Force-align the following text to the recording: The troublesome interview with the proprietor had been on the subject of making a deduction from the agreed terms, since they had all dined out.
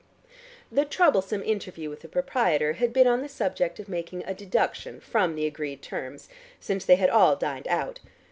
The 0.71 0.83
troublesome 0.83 1.43
interview 1.43 1.87
with 1.91 1.99
the 1.99 2.07
proprietor 2.07 2.73
had 2.73 2.91
been 2.91 3.05
on 3.05 3.21
the 3.21 3.29
subject 3.29 3.79
of 3.79 3.87
making 3.87 4.23
a 4.25 4.33
deduction 4.33 4.99
from 4.99 5.35
the 5.35 5.45
agreed 5.45 5.83
terms, 5.83 6.27
since 6.59 6.85
they 6.85 6.95
had 6.95 7.11
all 7.11 7.35
dined 7.35 7.67
out. 7.67 7.99